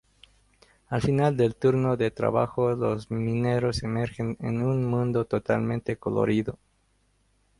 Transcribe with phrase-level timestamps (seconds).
[0.87, 6.57] Al final del turno de trabajo, los mineros emergen en un mundo totalmente colorido.